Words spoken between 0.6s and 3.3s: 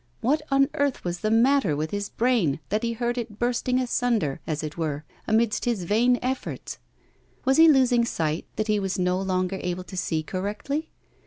earth was the matter with his brain that he heard